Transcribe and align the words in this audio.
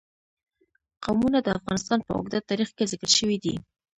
قومونه 1.03 1.39
د 1.43 1.47
افغانستان 1.57 1.99
په 2.03 2.11
اوږده 2.17 2.39
تاریخ 2.49 2.69
کې 2.77 2.89
ذکر 2.91 3.09
شوی 3.17 3.37
دی. 3.43 3.55